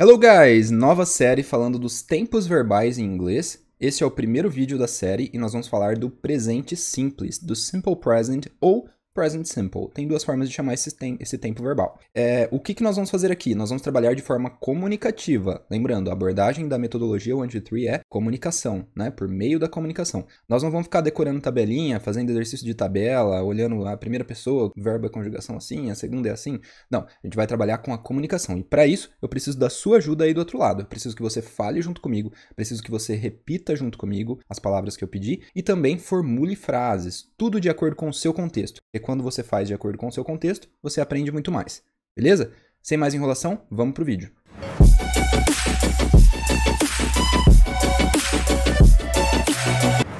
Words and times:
Hello 0.00 0.16
guys! 0.16 0.70
Nova 0.70 1.04
série 1.04 1.42
falando 1.42 1.76
dos 1.76 2.02
tempos 2.02 2.46
verbais 2.46 2.98
em 2.98 3.04
inglês. 3.04 3.66
Esse 3.80 4.04
é 4.04 4.06
o 4.06 4.10
primeiro 4.12 4.48
vídeo 4.48 4.78
da 4.78 4.86
série 4.86 5.28
e 5.32 5.38
nós 5.38 5.50
vamos 5.50 5.66
falar 5.66 5.96
do 5.96 6.08
presente 6.08 6.76
simples, 6.76 7.36
do 7.36 7.56
simple 7.56 7.96
present 7.96 8.46
ou 8.60 8.88
present 9.18 9.46
simple. 9.46 9.88
Tem 9.92 10.06
duas 10.06 10.22
formas 10.22 10.48
de 10.48 10.54
chamar 10.54 10.74
esse, 10.74 10.94
tem, 10.96 11.16
esse 11.18 11.36
tempo 11.36 11.60
verbal. 11.60 11.98
É, 12.14 12.48
o 12.52 12.60
que, 12.60 12.72
que 12.72 12.84
nós 12.84 12.94
vamos 12.94 13.10
fazer 13.10 13.32
aqui? 13.32 13.52
Nós 13.52 13.68
vamos 13.68 13.82
trabalhar 13.82 14.14
de 14.14 14.22
forma 14.22 14.48
comunicativa. 14.48 15.66
Lembrando, 15.68 16.08
a 16.08 16.12
abordagem 16.12 16.68
da 16.68 16.78
metodologia 16.78 17.34
123 17.34 17.86
é 17.86 18.00
comunicação, 18.08 18.86
né? 18.94 19.10
Por 19.10 19.26
meio 19.26 19.58
da 19.58 19.68
comunicação. 19.68 20.24
Nós 20.48 20.62
não 20.62 20.70
vamos 20.70 20.86
ficar 20.86 21.00
decorando 21.00 21.40
tabelinha, 21.40 21.98
fazendo 21.98 22.30
exercício 22.30 22.64
de 22.64 22.74
tabela, 22.74 23.42
olhando 23.42 23.84
a 23.88 23.96
primeira 23.96 24.24
pessoa, 24.24 24.70
verbo 24.76 25.06
é 25.06 25.10
conjugação 25.10 25.56
assim, 25.56 25.90
a 25.90 25.96
segunda 25.96 26.28
é 26.28 26.32
assim. 26.32 26.60
Não, 26.88 27.00
a 27.00 27.26
gente 27.26 27.34
vai 27.34 27.48
trabalhar 27.48 27.78
com 27.78 27.92
a 27.92 27.98
comunicação. 27.98 28.56
E 28.56 28.62
para 28.62 28.86
isso, 28.86 29.10
eu 29.20 29.28
preciso 29.28 29.58
da 29.58 29.68
sua 29.68 29.96
ajuda 29.96 30.22
aí 30.22 30.32
do 30.32 30.38
outro 30.38 30.58
lado. 30.58 30.82
Eu 30.82 30.86
preciso 30.86 31.16
que 31.16 31.22
você 31.22 31.42
fale 31.42 31.82
junto 31.82 32.00
comigo, 32.00 32.32
preciso 32.54 32.84
que 32.84 32.90
você 32.90 33.16
repita 33.16 33.74
junto 33.74 33.98
comigo 33.98 34.38
as 34.48 34.60
palavras 34.60 34.96
que 34.96 35.02
eu 35.02 35.08
pedi 35.08 35.42
e 35.56 35.60
também 35.60 35.98
formule 35.98 36.54
frases, 36.54 37.28
tudo 37.36 37.60
de 37.60 37.68
acordo 37.68 37.96
com 37.96 38.08
o 38.08 38.14
seu 38.14 38.32
contexto. 38.32 38.80
Quando 39.08 39.24
você 39.24 39.42
faz 39.42 39.66
de 39.66 39.72
acordo 39.72 39.96
com 39.96 40.08
o 40.08 40.12
seu 40.12 40.22
contexto, 40.22 40.68
você 40.82 41.00
aprende 41.00 41.32
muito 41.32 41.50
mais. 41.50 41.82
Beleza? 42.14 42.52
Sem 42.82 42.98
mais 42.98 43.14
enrolação, 43.14 43.62
vamos 43.70 43.94
pro 43.94 44.04
vídeo. 44.04 44.30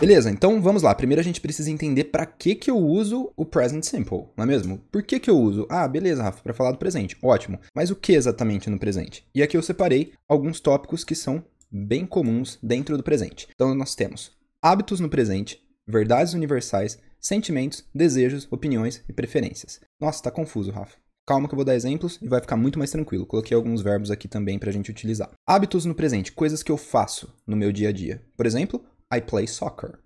Beleza, 0.00 0.30
então 0.30 0.62
vamos 0.62 0.82
lá. 0.82 0.94
Primeiro 0.94 1.20
a 1.20 1.22
gente 1.22 1.38
precisa 1.38 1.70
entender 1.70 2.04
para 2.04 2.24
que 2.24 2.54
que 2.54 2.70
eu 2.70 2.78
uso 2.78 3.30
o 3.36 3.44
present 3.44 3.84
simple, 3.84 4.24
não 4.34 4.44
é 4.44 4.46
mesmo? 4.46 4.78
Por 4.90 5.02
que 5.02 5.20
que 5.20 5.28
eu 5.28 5.36
uso? 5.38 5.66
Ah, 5.68 5.86
beleza, 5.86 6.22
Rafa, 6.22 6.42
para 6.42 6.54
falar 6.54 6.72
do 6.72 6.78
presente. 6.78 7.14
Ótimo. 7.22 7.60
Mas 7.74 7.90
o 7.90 7.94
que 7.94 8.14
exatamente 8.14 8.70
no 8.70 8.78
presente? 8.78 9.22
E 9.34 9.42
aqui 9.42 9.54
eu 9.54 9.62
separei 9.62 10.14
alguns 10.26 10.60
tópicos 10.60 11.04
que 11.04 11.14
são 11.14 11.44
bem 11.70 12.06
comuns 12.06 12.58
dentro 12.62 12.96
do 12.96 13.02
presente. 13.02 13.48
Então 13.54 13.74
nós 13.74 13.94
temos 13.94 14.32
hábitos 14.62 14.98
no 14.98 15.10
presente, 15.10 15.62
verdades 15.86 16.32
universais, 16.32 16.98
sentimentos, 17.20 17.84
desejos, 17.94 18.46
opiniões 18.50 19.02
e 19.08 19.12
preferências. 19.12 19.80
Nossa, 20.00 20.22
tá 20.22 20.30
confuso, 20.30 20.70
Rafa. 20.70 20.96
Calma 21.26 21.46
que 21.46 21.54
eu 21.54 21.56
vou 21.56 21.64
dar 21.64 21.74
exemplos 21.74 22.18
e 22.22 22.28
vai 22.28 22.40
ficar 22.40 22.56
muito 22.56 22.78
mais 22.78 22.90
tranquilo. 22.90 23.26
Coloquei 23.26 23.54
alguns 23.54 23.82
verbos 23.82 24.10
aqui 24.10 24.26
também 24.26 24.58
pra 24.58 24.72
gente 24.72 24.90
utilizar. 24.90 25.30
Hábitos 25.46 25.84
no 25.84 25.94
presente, 25.94 26.32
coisas 26.32 26.62
que 26.62 26.72
eu 26.72 26.78
faço 26.78 27.34
no 27.46 27.54
meu 27.54 27.70
dia 27.70 27.90
a 27.90 27.92
dia. 27.92 28.24
Por 28.34 28.46
exemplo, 28.46 28.82
I 29.12 29.20
play 29.20 29.46
soccer. 29.46 29.98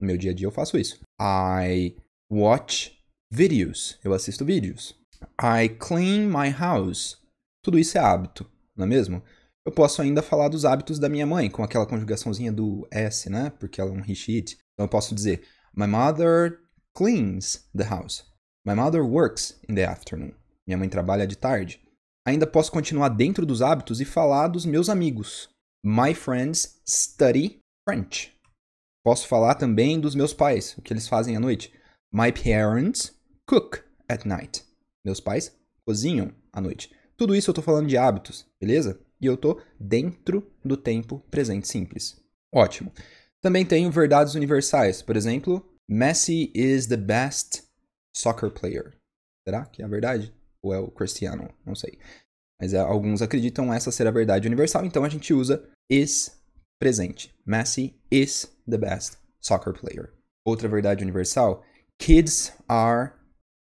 No 0.00 0.06
meu 0.06 0.16
dia 0.16 0.30
a 0.30 0.34
dia 0.34 0.46
eu 0.46 0.50
faço 0.50 0.78
isso. 0.78 0.98
I 1.20 1.94
watch 2.32 2.98
videos. 3.30 3.98
Eu 4.02 4.14
assisto 4.14 4.44
vídeos. 4.44 4.94
I 5.38 5.68
clean 5.68 6.28
my 6.28 6.50
house. 6.50 7.18
Tudo 7.62 7.78
isso 7.78 7.98
é 7.98 8.00
hábito, 8.00 8.50
não 8.74 8.86
é 8.86 8.88
mesmo? 8.88 9.22
Eu 9.66 9.72
posso 9.72 10.00
ainda 10.00 10.22
falar 10.22 10.48
dos 10.48 10.64
hábitos 10.64 10.98
da 10.98 11.10
minha 11.10 11.26
mãe, 11.26 11.50
com 11.50 11.62
aquela 11.62 11.86
conjugaçãozinha 11.86 12.50
do 12.50 12.88
S, 12.90 13.28
né? 13.28 13.52
Porque 13.60 13.80
ela 13.80 13.90
é 13.90 13.92
um 13.92 14.00
he, 14.00 14.14
she, 14.14 14.38
Então 14.38 14.86
eu 14.86 14.88
posso 14.88 15.14
dizer 15.14 15.42
My 15.74 15.86
mother 15.86 16.58
cleans 16.94 17.68
the 17.74 17.84
house. 17.84 18.24
My 18.64 18.74
mother 18.74 19.04
works 19.04 19.58
in 19.68 19.74
the 19.74 19.84
afternoon. 19.84 20.34
Minha 20.66 20.78
mãe 20.78 20.88
trabalha 20.88 21.26
de 21.26 21.36
tarde. 21.36 21.80
Ainda 22.26 22.46
posso 22.46 22.70
continuar 22.70 23.08
dentro 23.08 23.46
dos 23.46 23.62
hábitos 23.62 24.00
e 24.00 24.04
falar 24.04 24.48
dos 24.48 24.64
meus 24.66 24.88
amigos. 24.88 25.48
My 25.84 26.12
friends 26.12 26.80
study 26.86 27.60
French. 27.88 28.36
Posso 29.02 29.26
falar 29.26 29.54
também 29.54 29.98
dos 29.98 30.14
meus 30.14 30.34
pais, 30.34 30.76
o 30.76 30.82
que 30.82 30.92
eles 30.92 31.08
fazem 31.08 31.36
à 31.36 31.40
noite. 31.40 31.72
My 32.12 32.30
parents 32.30 33.12
cook 33.46 33.82
at 34.08 34.26
night. 34.26 34.62
Meus 35.04 35.20
pais 35.20 35.56
cozinham 35.86 36.32
à 36.52 36.60
noite. 36.60 36.94
Tudo 37.16 37.34
isso 37.34 37.50
eu 37.50 37.52
estou 37.52 37.64
falando 37.64 37.88
de 37.88 37.96
hábitos, 37.96 38.46
beleza? 38.60 39.00
E 39.20 39.26
eu 39.26 39.34
estou 39.34 39.60
dentro 39.78 40.50
do 40.64 40.76
tempo 40.76 41.20
presente 41.30 41.68
simples. 41.68 42.20
Ótimo. 42.52 42.92
Também 43.42 43.64
tenho 43.64 43.90
verdades 43.90 44.34
universais. 44.34 45.02
Por 45.02 45.16
exemplo, 45.16 45.66
Messi 45.88 46.52
is 46.54 46.86
the 46.86 46.96
best 46.96 47.62
soccer 48.14 48.50
player. 48.50 48.96
Será 49.46 49.64
que 49.64 49.82
é 49.82 49.84
a 49.84 49.88
verdade? 49.88 50.34
Ou 50.62 50.74
é 50.74 50.78
o 50.78 50.90
Cristiano? 50.90 51.48
Não 51.64 51.74
sei. 51.74 51.98
Mas 52.60 52.74
é, 52.74 52.78
alguns 52.78 53.22
acreditam 53.22 53.72
essa 53.72 53.90
ser 53.90 54.06
a 54.06 54.10
verdade 54.10 54.46
universal, 54.46 54.84
então 54.84 55.04
a 55.04 55.08
gente 55.08 55.32
usa 55.32 55.66
is 55.90 56.38
presente. 56.78 57.34
Messi 57.46 57.98
is 58.10 58.54
the 58.68 58.76
best 58.76 59.16
soccer 59.40 59.72
player. 59.72 60.12
Outra 60.46 60.68
verdade 60.68 61.02
universal: 61.02 61.64
kids 61.98 62.52
are 62.68 63.12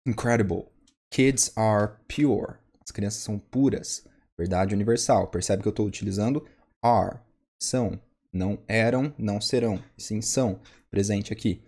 incredible. 0.07 0.71
Kids 1.11 1.51
are 1.55 1.93
pure. 2.07 2.57
As 2.83 2.91
crianças 2.91 3.21
são 3.21 3.37
puras. 3.37 4.05
Verdade 4.37 4.73
universal. 4.73 5.27
Percebe 5.27 5.61
que 5.61 5.67
eu 5.67 5.71
estou 5.71 5.85
utilizando 5.85 6.47
are, 6.83 7.19
são, 7.61 7.99
não 8.37 8.63
eram, 8.67 9.13
não 9.17 9.41
serão. 9.41 9.83
Sim, 9.97 10.21
são. 10.21 10.61
Presente 10.89 11.33
aqui. 11.33 11.61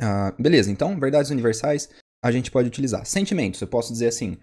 Uh, 0.00 0.42
beleza, 0.42 0.70
então, 0.70 0.98
verdades 1.00 1.30
universais 1.30 1.88
a 2.22 2.30
gente 2.30 2.50
pode 2.50 2.68
utilizar. 2.68 3.06
Sentimentos, 3.06 3.60
eu 3.60 3.68
posso 3.68 3.92
dizer 3.92 4.08
assim: 4.08 4.36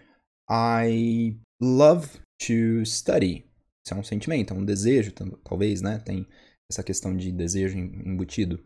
I 0.50 1.38
love 1.62 2.08
to 2.40 2.86
study. 2.86 3.46
Isso 3.86 3.94
é 3.94 3.98
um 3.98 4.04
sentimento, 4.04 4.54
é 4.54 4.58
um 4.58 4.64
desejo, 4.64 5.12
talvez, 5.44 5.82
né? 5.82 6.00
Tem 6.00 6.26
essa 6.72 6.82
questão 6.82 7.16
de 7.16 7.32
desejo 7.32 7.78
embutido. 7.78 8.64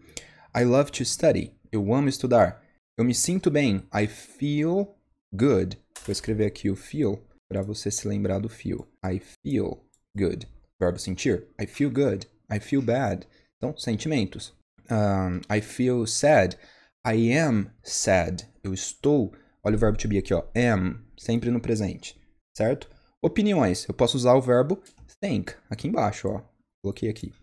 I 0.56 0.64
love 0.64 0.92
to 0.92 1.04
study. 1.04 1.52
Eu 1.72 1.94
amo 1.94 2.08
estudar. 2.08 2.64
Eu 2.98 3.04
me 3.04 3.14
sinto 3.14 3.50
bem. 3.50 3.84
I 3.94 4.08
feel 4.08 4.96
good. 5.34 5.78
Vou 6.06 6.12
escrever 6.12 6.46
aqui 6.46 6.70
o 6.70 6.76
feel 6.76 7.22
para 7.50 7.62
você 7.62 7.90
se 7.90 8.08
lembrar 8.08 8.40
do 8.40 8.50
feel. 8.50 8.88
I 9.04 9.20
feel 9.20 9.84
good. 10.16 10.48
Verbo 10.80 11.00
sentir. 11.00 11.48
I 11.60 11.66
feel 11.66 11.90
good. 11.92 12.28
I 12.52 12.60
feel 12.60 12.82
bad. 12.82 13.28
Então, 13.58 13.76
sentimentos. 13.78 14.54
Um, 14.90 15.42
I 15.50 15.62
feel 15.62 16.06
sad. 16.06 16.58
I 17.06 17.38
am 17.38 17.72
sad. 17.84 18.48
Eu 18.64 18.74
estou. 18.74 19.34
Olha 19.64 19.76
o 19.76 19.80
verbo 19.80 19.98
to 19.98 20.08
be 20.08 20.18
aqui, 20.18 20.34
ó. 20.34 20.44
Am. 20.56 21.06
Sempre 21.18 21.52
no 21.52 21.60
presente. 21.60 22.20
Certo? 22.56 22.90
Opiniões. 23.22 23.86
Eu 23.88 23.94
posso 23.94 24.16
usar 24.18 24.34
o 24.34 24.42
verbo 24.42 24.82
think 25.20 25.54
aqui 25.70 25.88
embaixo, 25.88 26.28
ó. 26.28 26.42
Coloquei 26.82 27.10
aqui. 27.10 27.34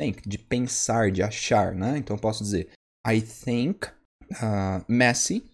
Think, 0.00 0.28
de 0.28 0.38
pensar, 0.38 1.10
de 1.10 1.22
achar, 1.22 1.74
né? 1.74 1.98
Então 1.98 2.16
eu 2.16 2.20
posso 2.20 2.42
dizer 2.42 2.70
I 3.06 3.20
think 3.20 3.86
uh, 4.42 4.84
Messi 4.88 5.44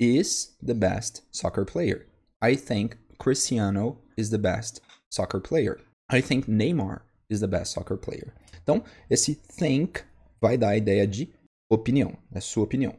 is 0.00 0.56
the 0.64 0.74
best 0.74 1.22
soccer 1.30 1.64
player. 1.64 2.06
I 2.42 2.56
think 2.56 2.96
Cristiano 3.18 3.98
is 4.16 4.30
the 4.30 4.38
best 4.38 4.80
soccer 5.10 5.40
player. 5.40 5.80
I 6.10 6.20
think 6.22 6.48
Neymar 6.48 7.02
is 7.32 7.40
the 7.40 7.46
best 7.46 7.72
soccer 7.72 7.96
player. 7.96 8.32
Então, 8.62 8.84
esse 9.10 9.34
think 9.34 10.02
vai 10.40 10.56
dar 10.56 10.70
a 10.70 10.76
ideia 10.76 11.06
de 11.06 11.32
opinião, 11.70 12.16
é 12.32 12.40
sua 12.40 12.64
opinião. 12.64 12.94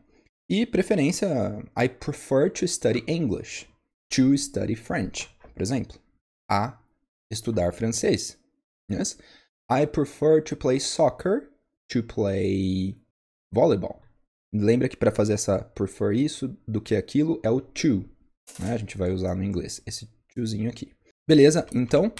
E 0.49 0.65
preferência, 0.65 1.27
I 1.77 1.87
prefer 1.87 2.51
to 2.51 2.67
study 2.67 3.03
English, 3.07 3.67
to 4.09 4.37
study 4.37 4.75
French, 4.75 5.29
por 5.53 5.61
exemplo. 5.61 5.97
A 6.49 6.77
estudar 7.31 7.73
francês. 7.73 8.37
Yes? 8.91 9.17
I 9.71 9.85
prefer 9.87 10.43
to 10.43 10.55
play 10.55 10.79
soccer, 10.79 11.49
to 11.87 12.03
play 12.03 12.97
volleyball. 13.51 14.01
Lembra 14.53 14.87
que 14.87 14.97
para 14.97 15.11
fazer 15.11 15.33
essa 15.33 15.59
prefer 15.59 16.13
isso 16.13 16.55
do 16.67 16.81
que 16.81 16.95
aquilo 16.95 17.39
é 17.41 17.49
o 17.49 17.59
to. 17.59 18.05
Né? 18.59 18.73
A 18.73 18.77
gente 18.77 18.97
vai 18.97 19.11
usar 19.11 19.35
no 19.35 19.43
inglês 19.43 19.81
esse 19.85 20.07
tozinho 20.35 20.69
aqui. 20.69 20.93
Beleza? 21.27 21.65
Então, 21.73 22.11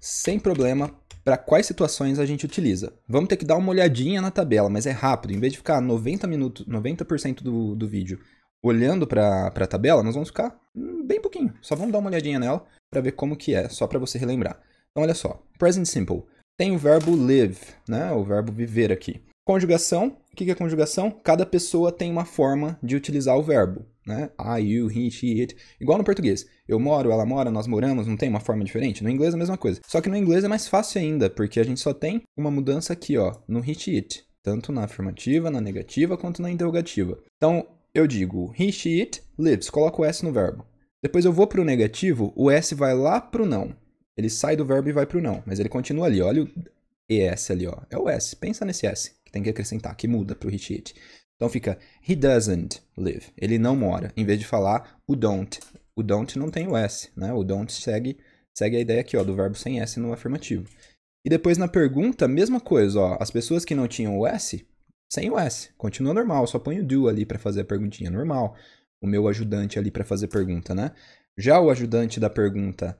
sem 0.00 0.38
problema, 0.38 0.94
para 1.24 1.38
quais 1.38 1.66
situações 1.66 2.18
a 2.18 2.26
gente 2.26 2.44
utiliza. 2.44 2.92
Vamos 3.08 3.28
ter 3.28 3.36
que 3.36 3.44
dar 3.44 3.56
uma 3.56 3.70
olhadinha 3.70 4.20
na 4.20 4.30
tabela, 4.30 4.68
mas 4.68 4.86
é 4.86 4.90
rápido. 4.90 5.32
Em 5.32 5.40
vez 5.40 5.52
de 5.52 5.58
ficar 5.58 5.80
90 5.80 6.26
minutos, 6.26 6.66
90% 6.66 7.42
do, 7.42 7.74
do 7.74 7.88
vídeo 7.88 8.20
olhando 8.62 9.06
para 9.06 9.46
a 9.46 9.66
tabela, 9.66 10.02
nós 10.02 10.14
vamos 10.14 10.28
ficar 10.28 10.58
bem 11.04 11.20
pouquinho. 11.20 11.54
Só 11.60 11.74
vamos 11.74 11.92
dar 11.92 11.98
uma 11.98 12.10
olhadinha 12.10 12.38
nela 12.38 12.64
para 12.90 13.00
ver 13.00 13.12
como 13.12 13.36
que 13.36 13.54
é, 13.54 13.68
só 13.68 13.86
para 13.86 13.98
você 13.98 14.18
relembrar. 14.18 14.60
Então, 14.90 15.02
olha 15.02 15.14
só. 15.14 15.42
Present 15.58 15.86
Simple. 15.86 16.24
Tem 16.56 16.72
o 16.72 16.78
verbo 16.78 17.16
live, 17.16 17.58
né? 17.88 18.12
O 18.12 18.22
verbo 18.22 18.52
viver 18.52 18.92
aqui. 18.92 19.22
Conjugação. 19.44 20.16
O 20.32 20.36
que 20.36 20.50
é 20.50 20.54
conjugação? 20.54 21.10
Cada 21.10 21.46
pessoa 21.46 21.92
tem 21.92 22.10
uma 22.10 22.24
forma 22.24 22.78
de 22.82 22.96
utilizar 22.96 23.36
o 23.36 23.42
verbo 23.42 23.86
né? 24.06 24.30
I, 24.38 24.60
you, 24.60 24.90
he, 24.90 25.10
she, 25.10 25.40
it. 25.40 25.56
Igual 25.80 25.98
no 25.98 26.04
português. 26.04 26.46
Eu 26.68 26.78
moro, 26.78 27.10
ela 27.10 27.24
mora, 27.24 27.50
nós 27.50 27.66
moramos, 27.66 28.06
não 28.06 28.16
tem 28.16 28.28
uma 28.28 28.40
forma 28.40 28.64
diferente? 28.64 29.02
No 29.02 29.10
inglês 29.10 29.32
é 29.32 29.36
a 29.36 29.38
mesma 29.38 29.56
coisa. 29.56 29.80
Só 29.86 30.00
que 30.00 30.08
no 30.08 30.16
inglês 30.16 30.44
é 30.44 30.48
mais 30.48 30.68
fácil 30.68 31.00
ainda, 31.00 31.30
porque 31.30 31.60
a 31.60 31.64
gente 31.64 31.80
só 31.80 31.92
tem 31.92 32.22
uma 32.36 32.50
mudança 32.50 32.92
aqui, 32.92 33.16
ó, 33.16 33.34
no 33.48 33.60
he, 33.60 33.74
she, 33.74 33.96
it. 33.96 34.24
Tanto 34.42 34.72
na 34.72 34.84
afirmativa, 34.84 35.50
na 35.50 35.60
negativa, 35.60 36.18
quanto 36.18 36.42
na 36.42 36.50
interrogativa. 36.50 37.18
Então, 37.36 37.66
eu 37.94 38.06
digo 38.06 38.54
he, 38.58 38.70
she, 38.70 39.00
it 39.00 39.22
lives. 39.38 39.70
Coloco 39.70 40.02
o 40.02 40.04
S 40.04 40.24
no 40.24 40.32
verbo. 40.32 40.66
Depois 41.02 41.24
eu 41.24 41.32
vou 41.32 41.46
para 41.46 41.60
o 41.60 41.64
negativo, 41.64 42.32
o 42.36 42.50
S 42.50 42.74
vai 42.74 42.94
lá 42.94 43.20
para 43.20 43.42
o 43.42 43.46
não. 43.46 43.74
Ele 44.16 44.30
sai 44.30 44.56
do 44.56 44.64
verbo 44.64 44.88
e 44.88 44.92
vai 44.92 45.06
para 45.06 45.18
o 45.18 45.22
não. 45.22 45.42
Mas 45.44 45.58
ele 45.58 45.68
continua 45.68 46.06
ali. 46.06 46.22
Olha 46.22 46.44
o 46.44 46.48
ES 47.08 47.50
ali, 47.50 47.66
ó. 47.66 47.76
É 47.90 47.98
o 47.98 48.08
S. 48.08 48.36
Pensa 48.36 48.64
nesse 48.64 48.86
S 48.86 49.12
tem 49.34 49.42
que 49.42 49.50
acrescentar, 49.50 49.94
que 49.96 50.08
muda 50.08 50.34
para 50.34 50.48
o 50.48 50.58
she, 50.58 50.74
it. 50.74 50.94
Então 51.36 51.48
fica 51.48 51.78
he 52.08 52.16
doesn't 52.16 52.80
live. 52.96 53.26
Ele 53.36 53.58
não 53.58 53.76
mora. 53.76 54.12
Em 54.16 54.24
vez 54.24 54.38
de 54.38 54.46
falar 54.46 54.98
o 55.06 55.14
don't. 55.14 55.60
O 55.94 56.02
don't 56.02 56.38
não 56.38 56.50
tem 56.50 56.66
o 56.66 56.76
S, 56.76 57.10
né? 57.16 57.32
O 57.32 57.44
don't 57.44 57.72
segue 57.72 58.16
Segue 58.56 58.76
a 58.76 58.80
ideia 58.80 59.00
aqui, 59.00 59.16
ó, 59.16 59.24
do 59.24 59.34
verbo 59.34 59.56
sem 59.56 59.80
S 59.80 59.98
no 59.98 60.12
afirmativo. 60.12 60.68
E 61.24 61.28
depois 61.28 61.58
na 61.58 61.66
pergunta, 61.66 62.28
mesma 62.28 62.60
coisa, 62.60 63.00
ó. 63.00 63.18
As 63.20 63.30
pessoas 63.30 63.64
que 63.64 63.74
não 63.74 63.88
tinham 63.88 64.16
o 64.16 64.26
S, 64.26 64.64
sem 65.12 65.28
o 65.28 65.38
S. 65.38 65.70
Continua 65.76 66.14
normal, 66.14 66.46
só 66.46 66.58
põe 66.58 66.78
o 66.78 66.86
do 66.86 67.08
ali 67.08 67.26
para 67.26 67.38
fazer 67.38 67.62
a 67.62 67.64
perguntinha 67.64 68.10
normal. 68.10 68.56
O 69.02 69.06
meu 69.06 69.26
ajudante 69.26 69.78
ali 69.78 69.90
para 69.90 70.04
fazer 70.04 70.28
pergunta, 70.28 70.74
né? 70.74 70.92
Já 71.36 71.60
o 71.60 71.68
ajudante 71.68 72.20
da 72.20 72.30
pergunta 72.30 72.96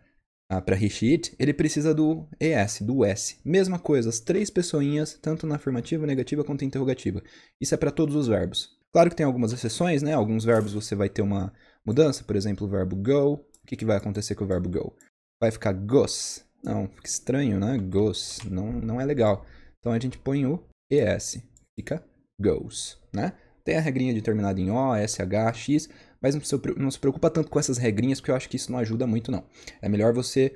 ah, 0.50 0.60
para 0.60 0.76
Rishit, 0.76 1.34
ele 1.38 1.54
precisa 1.54 1.94
do 1.94 2.28
ES, 2.38 2.80
do 2.82 3.04
S. 3.04 3.38
Mesma 3.44 3.78
coisa, 3.78 4.10
as 4.10 4.20
três 4.20 4.50
pessoinhas, 4.50 5.14
tanto 5.14 5.46
na 5.46 5.56
afirmativa, 5.56 6.06
negativa 6.06 6.44
quanto 6.44 6.64
interrogativa. 6.64 7.22
Isso 7.60 7.74
é 7.74 7.78
para 7.78 7.90
todos 7.90 8.14
os 8.14 8.26
verbos. 8.26 8.76
Claro 8.92 9.10
que 9.10 9.16
tem 9.16 9.26
algumas 9.26 9.52
exceções, 9.52 10.02
né? 10.02 10.12
Alguns 10.12 10.44
verbos 10.44 10.74
você 10.74 10.94
vai 10.94 11.08
ter 11.08 11.22
uma 11.22 11.52
mudança, 11.84 12.22
por 12.22 12.36
exemplo, 12.36 12.66
o 12.66 12.70
verbo 12.70 12.94
go. 12.94 13.34
O 13.34 13.66
que, 13.66 13.76
que 13.76 13.84
vai 13.84 13.96
acontecer 13.96 14.34
com 14.34 14.44
o 14.44 14.46
verbo 14.46 14.68
go? 14.68 14.94
Vai 15.40 15.50
ficar 15.50 15.72
goes. 15.72 16.44
Não, 16.62 16.88
fica 16.88 17.08
estranho, 17.08 17.58
né? 17.58 17.76
Goes. 17.78 18.40
Não, 18.44 18.70
não 18.70 19.00
é 19.00 19.04
legal. 19.04 19.44
Então 19.80 19.92
a 19.92 19.98
gente 19.98 20.18
põe 20.18 20.46
o 20.46 20.62
ES. 20.90 21.42
Fica 21.74 22.04
goes, 22.40 22.98
né? 23.12 23.32
Tem 23.64 23.76
a 23.76 23.80
regrinha 23.80 24.12
de 24.12 24.20
terminado 24.20 24.60
em 24.60 24.70
O, 24.70 24.94
SH, 24.94 25.54
X, 25.54 25.88
mas 26.24 26.34
não 26.78 26.90
se 26.90 26.98
preocupa 26.98 27.28
tanto 27.28 27.50
com 27.50 27.60
essas 27.60 27.76
regrinhas, 27.76 28.18
porque 28.18 28.30
eu 28.30 28.34
acho 28.34 28.48
que 28.48 28.56
isso 28.56 28.72
não 28.72 28.78
ajuda 28.78 29.06
muito, 29.06 29.30
não. 29.30 29.44
É 29.82 29.90
melhor 29.90 30.14
você. 30.14 30.54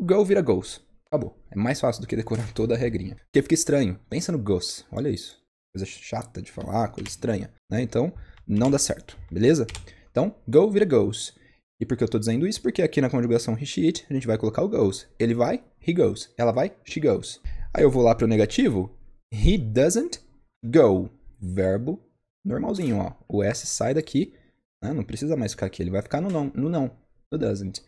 Go 0.00 0.24
vira 0.24 0.40
goes. 0.40 0.80
Acabou. 1.08 1.38
É 1.50 1.56
mais 1.58 1.78
fácil 1.78 2.00
do 2.00 2.06
que 2.06 2.16
decorar 2.16 2.50
toda 2.54 2.74
a 2.74 2.78
regrinha. 2.78 3.16
Porque 3.16 3.42
fica 3.42 3.54
estranho. 3.54 4.00
Pensa 4.08 4.32
no 4.32 4.38
goes. 4.38 4.86
Olha 4.90 5.10
isso. 5.10 5.38
Coisa 5.74 5.84
chata 5.84 6.40
de 6.40 6.50
falar, 6.50 6.88
coisa 6.88 7.06
estranha. 7.06 7.52
Né? 7.70 7.82
Então, 7.82 8.14
não 8.48 8.70
dá 8.70 8.78
certo. 8.78 9.18
Beleza? 9.30 9.66
Então, 10.10 10.34
go 10.48 10.70
vira 10.70 10.86
goes. 10.86 11.34
E 11.78 11.84
por 11.84 11.98
que 11.98 12.02
eu 12.02 12.06
estou 12.06 12.18
dizendo 12.18 12.46
isso? 12.46 12.62
Porque 12.62 12.80
aqui 12.80 13.02
na 13.02 13.10
conjugação 13.10 13.52
he, 13.60 13.66
she, 13.66 13.84
it, 13.84 14.06
a 14.08 14.14
gente 14.14 14.26
vai 14.26 14.38
colocar 14.38 14.62
o 14.62 14.70
goes. 14.70 15.06
Ele 15.18 15.34
vai, 15.34 15.62
he 15.86 15.92
goes. 15.92 16.32
Ela 16.38 16.50
vai, 16.50 16.74
she 16.82 16.98
goes. 16.98 17.42
Aí 17.74 17.82
eu 17.82 17.90
vou 17.90 18.02
lá 18.02 18.14
para 18.14 18.24
o 18.24 18.28
negativo. 18.28 18.98
He 19.30 19.58
doesn't 19.58 20.18
go. 20.64 21.10
Verbo 21.38 22.02
normalzinho, 22.42 22.98
ó. 22.98 23.12
O 23.28 23.42
S 23.42 23.66
sai 23.66 23.92
daqui, 23.92 24.32
né? 24.82 24.92
não 24.92 25.04
precisa 25.04 25.36
mais 25.36 25.52
ficar 25.52 25.66
aqui. 25.66 25.82
Ele 25.82 25.90
vai 25.90 26.02
ficar 26.02 26.20
no 26.20 26.30
não, 26.30 26.50
no 26.54 26.68
não, 26.68 26.90
no 27.30 27.38
doesn't. 27.38 27.82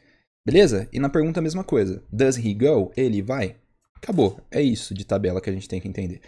Beleza? 0.44 0.88
E 0.92 0.98
na 0.98 1.08
pergunta 1.08 1.40
a 1.40 1.42
mesma 1.42 1.62
coisa. 1.62 2.02
Does 2.10 2.36
he 2.36 2.54
go? 2.54 2.92
Ele 2.96 3.22
vai? 3.22 3.56
Acabou. 3.96 4.40
É 4.50 4.60
isso 4.60 4.94
de 4.94 5.04
tabela 5.04 5.40
que 5.40 5.48
a 5.48 5.52
gente 5.52 5.68
tem 5.68 5.80
que 5.80 5.88
entender. 5.88 6.20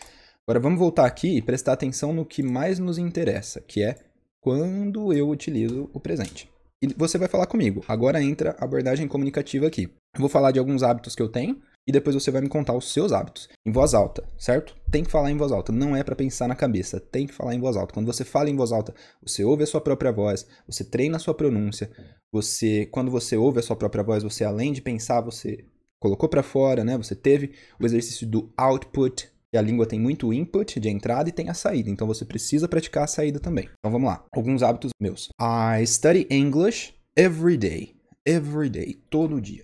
Agora 0.47 0.61
vamos 0.61 0.79
voltar 0.79 1.07
aqui 1.07 1.39
e 1.39 1.43
prestar 1.43 1.73
atenção 1.73 2.13
no 2.13 2.25
que 2.25 2.43
mais 2.43 2.79
nos 2.79 2.99
interessa, 2.99 3.61
que 3.61 3.83
é 3.83 3.97
quando 4.41 5.13
eu 5.13 5.29
utilizo 5.29 5.91
o 5.93 5.99
presente. 5.99 6.49
E 6.83 6.87
você 6.95 7.17
vai 7.17 7.29
falar 7.29 7.47
comigo. 7.47 7.83
Agora 7.89 8.23
entra 8.23 8.55
a 8.59 8.65
abordagem 8.65 9.09
comunicativa 9.09 9.67
aqui. 9.67 9.85
Eu 10.15 10.21
vou 10.21 10.29
falar 10.29 10.51
de 10.53 10.59
alguns 10.59 10.83
hábitos 10.83 11.15
que 11.15 11.23
eu 11.23 11.29
tenho 11.29 11.61
e 11.87 11.93
depois 11.93 12.15
você 12.15 12.31
vai 12.31 12.41
me 12.41 12.49
contar 12.49 12.75
os 12.75 12.93
seus 12.93 13.13
hábitos 13.13 13.49
em 13.67 13.73
voz 13.73 13.95
alta, 13.95 14.27
certo? 14.39 14.75
Tem 14.91 15.05
que 15.05 15.11
falar 15.11 15.31
em 15.31 15.37
voz 15.37 15.53
alta, 15.53 15.73
não 15.73 15.95
é 15.95 16.03
para 16.03 16.17
pensar 16.17 16.49
na 16.49 16.55
cabeça, 16.55 16.99
tem 16.99 17.27
que 17.27 17.35
falar 17.35 17.55
em 17.55 17.61
voz 17.61 17.77
alta. 17.77 17.93
Quando 17.93 18.07
você 18.07 18.25
fala 18.25 18.49
em 18.49 18.57
voz 18.57 18.73
alta, 18.73 18.95
você 19.23 19.45
ouve 19.45 19.63
a 19.63 19.67
sua 19.67 19.81
própria 19.81 20.13
voz, 20.13 20.47
você 20.67 20.85
treina 20.85 21.17
a 21.17 21.21
sua 21.21 21.35
pronúncia, 21.35 21.91
você, 22.33 22.87
quando 22.87 23.11
você 23.11 23.37
ouve 23.37 23.61
a 23.61 23.63
sua 23.63 23.77
própria 23.77 24.03
voz, 24.03 24.23
você 24.23 24.45
além 24.45 24.73
de 24.73 24.81
pensar, 24.81 25.21
você 25.21 25.65
colocou 26.01 26.29
para 26.29 26.43
fora, 26.43 26.85
né? 26.85 26.97
Você 26.97 27.15
teve 27.15 27.53
o 27.81 27.87
exercício 27.87 28.27
do 28.27 28.53
output, 28.57 29.33
e 29.55 29.57
a 29.57 29.63
língua 29.63 29.87
tem 29.87 30.01
muito 30.01 30.33
input 30.33 30.81
de 30.81 30.89
entrada 30.89 31.29
e 31.29 31.33
tem 31.33 31.49
a 31.49 31.55
saída, 31.55 31.89
então 31.89 32.09
você 32.09 32.25
precisa 32.25 32.67
praticar 32.67 33.05
a 33.05 33.07
saída 33.07 33.39
também. 33.39 33.69
Então 33.79 33.93
vamos 33.93 34.09
lá. 34.09 34.25
Alguns 34.33 34.65
hábitos 34.65 34.91
meus. 35.01 35.29
I 35.41 35.87
study 35.87 36.27
English 36.29 36.93
every 37.17 37.57
day. 37.57 37.95
Every 38.27 38.69
day, 38.69 38.99
todo 39.09 39.41
dia. 39.41 39.63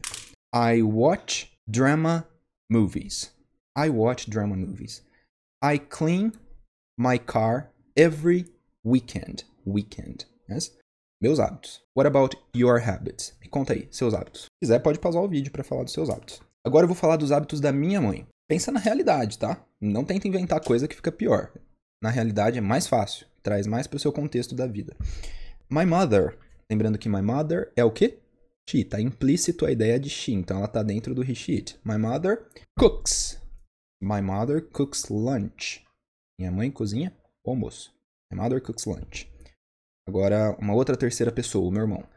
I 0.54 0.80
watch 0.82 1.50
drama 1.70 2.26
movies. 2.68 3.30
I 3.76 3.90
watch 3.90 4.28
drama 4.28 4.56
movies. 4.56 5.02
I 5.62 5.78
clean 5.78 6.32
my 6.98 7.18
car 7.18 7.70
every 7.96 8.46
weekend. 8.82 9.44
Weekend. 9.64 10.24
Yes? 10.48 10.76
Meus 11.22 11.38
hábitos. 11.38 11.80
What 11.94 12.06
about 12.06 12.34
your 12.54 12.80
habits? 12.80 13.34
Me 13.40 13.48
conta 13.48 13.74
aí, 13.74 13.86
seus 13.90 14.14
hábitos. 14.14 14.42
Se 14.42 14.48
quiser, 14.60 14.80
pode 14.80 14.98
pausar 14.98 15.22
o 15.22 15.28
vídeo 15.28 15.52
para 15.52 15.62
falar 15.62 15.84
dos 15.84 15.92
seus 15.92 16.10
hábitos. 16.10 16.40
Agora 16.64 16.84
eu 16.84 16.88
vou 16.88 16.96
falar 16.96 17.16
dos 17.16 17.30
hábitos 17.30 17.60
da 17.60 17.70
minha 17.70 18.00
mãe. 18.00 18.26
Pensa 18.48 18.72
na 18.72 18.80
realidade, 18.80 19.38
tá? 19.38 19.64
Não 19.80 20.04
tenta 20.04 20.26
inventar 20.26 20.60
coisa 20.64 20.88
que 20.88 20.96
fica 20.96 21.12
pior. 21.12 21.52
Na 22.02 22.10
realidade 22.10 22.58
é 22.58 22.60
mais 22.60 22.86
fácil, 22.86 23.26
traz 23.42 23.66
mais 23.66 23.86
para 23.86 23.96
o 23.96 24.00
seu 24.00 24.12
contexto 24.12 24.54
da 24.54 24.66
vida. 24.66 24.96
My 25.70 25.84
mother, 25.84 26.36
lembrando 26.70 26.98
que 26.98 27.08
my 27.08 27.22
mother 27.22 27.70
é 27.76 27.84
o 27.84 27.92
quê? 27.92 28.18
She, 28.70 28.84
tá 28.84 29.00
implícito 29.00 29.66
a 29.66 29.72
ideia 29.72 29.98
de 29.98 30.08
she, 30.08 30.32
então 30.32 30.58
ela 30.58 30.68
tá 30.68 30.80
dentro 30.80 31.12
do 31.12 31.24
he, 31.24 31.34
she, 31.34 31.64
My 31.84 31.98
mother 31.98 32.46
cooks. 32.78 33.36
My 34.00 34.22
mother 34.22 34.60
cooks 34.60 35.08
lunch. 35.08 35.84
Minha 36.38 36.52
mãe 36.52 36.70
cozinha 36.70 37.12
o 37.44 37.50
almoço. 37.50 37.92
My 38.30 38.38
mother 38.38 38.62
cooks 38.62 38.84
lunch. 38.84 39.28
Agora, 40.06 40.56
uma 40.60 40.72
outra 40.72 40.96
terceira 40.96 41.32
pessoa, 41.32 41.68
o 41.68 41.72
meu 41.72 41.82
irmão. 41.82 42.08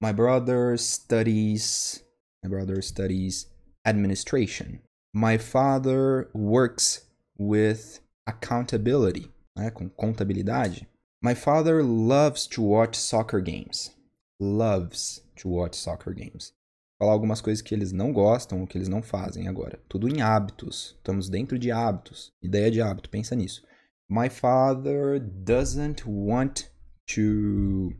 My 0.00 0.12
brother 0.12 0.78
studies. 0.78 2.04
My 2.40 2.50
brother 2.50 2.80
studies 2.84 3.50
administration. 3.84 4.78
My 5.12 5.38
father 5.38 6.30
works 6.32 7.04
with 7.36 8.00
accountability, 8.28 9.28
né, 9.58 9.72
com 9.72 9.88
contabilidade. 9.88 10.86
My 11.20 11.34
father 11.34 11.82
loves 11.82 12.46
to 12.46 12.62
watch 12.62 12.96
soccer 12.96 13.40
games. 13.40 13.92
Loves 14.40 15.24
to 15.36 15.48
watch 15.48 15.76
soccer 15.76 16.12
games. 16.12 16.52
Falar 16.98 17.12
algumas 17.12 17.40
coisas 17.40 17.62
que 17.62 17.74
eles 17.74 17.92
não 17.92 18.12
gostam 18.12 18.60
ou 18.60 18.66
que 18.66 18.78
eles 18.78 18.88
não 18.88 19.02
fazem 19.02 19.48
agora. 19.48 19.78
Tudo 19.88 20.08
em 20.08 20.22
hábitos. 20.22 20.94
Estamos 20.96 21.28
dentro 21.28 21.58
de 21.58 21.70
hábitos. 21.70 22.32
Ideia 22.42 22.70
de 22.70 22.80
hábito, 22.80 23.10
pensa 23.10 23.34
nisso. 23.34 23.62
My 24.08 24.28
father 24.28 25.18
doesn't 25.18 26.04
want 26.06 26.70
to 27.14 27.92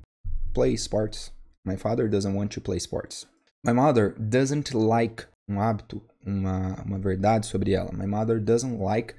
play 0.54 0.74
sports. 0.74 1.32
My 1.64 1.76
father 1.76 2.08
doesn't 2.08 2.34
want 2.34 2.52
to 2.54 2.60
play 2.60 2.78
sports. 2.78 3.26
My 3.64 3.72
mother 3.72 4.14
doesn't 4.18 4.72
like 4.74 5.26
um 5.48 5.58
hábito 5.58 6.00
uma, 6.24 6.82
uma 6.84 6.98
verdade 6.98 7.46
sobre 7.46 7.72
ela. 7.72 7.92
My 7.92 8.06
mother 8.06 8.38
doesn't 8.38 8.78
like 8.78 9.14